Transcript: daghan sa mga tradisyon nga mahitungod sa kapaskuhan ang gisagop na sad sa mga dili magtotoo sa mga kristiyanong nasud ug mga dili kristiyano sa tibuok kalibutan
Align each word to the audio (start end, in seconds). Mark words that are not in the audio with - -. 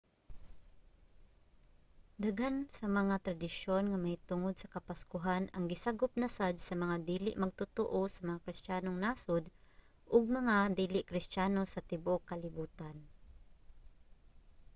daghan 2.23 2.55
sa 2.77 2.85
mga 2.99 3.15
tradisyon 3.25 3.83
nga 3.87 4.01
mahitungod 4.03 4.55
sa 4.57 4.71
kapaskuhan 4.75 5.43
ang 5.49 5.65
gisagop 5.71 6.11
na 6.17 6.27
sad 6.37 6.55
sa 6.63 6.75
mga 6.83 6.95
dili 7.09 7.31
magtotoo 7.43 8.01
sa 8.09 8.21
mga 8.27 8.43
kristiyanong 8.45 8.97
nasud 9.05 9.43
ug 10.15 10.23
mga 10.39 10.55
dili 10.79 10.99
kristiyano 11.09 11.61
sa 11.67 11.83
tibuok 11.89 12.21
kalibutan 12.31 12.95